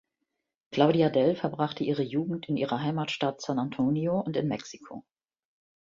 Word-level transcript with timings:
Claudia 0.71 1.11
Dell 1.11 1.35
verbrachte 1.35 1.83
ihre 1.83 2.01
Jugend 2.01 2.49
in 2.49 2.57
ihrer 2.57 2.81
Heimatstadt 2.81 3.39
San 3.39 3.59
Antonio 3.59 4.19
und 4.19 4.35
in 4.35 4.47
Mexiko. 4.47 5.05